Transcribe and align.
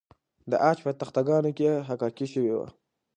د 0.49 0.51
عاج 0.63 0.77
په 0.85 0.91
تخته 0.99 1.21
ګانو 1.27 1.51
کې 1.57 1.71
حکاکي 1.87 2.25
شوې 2.33 2.53
وه 2.57 2.67